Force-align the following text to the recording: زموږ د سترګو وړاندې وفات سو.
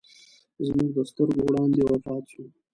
زموږ 0.65 0.89
د 0.97 0.99
سترګو 1.11 1.41
وړاندې 1.45 1.79
وفات 1.89 2.23
سو. 2.31 2.43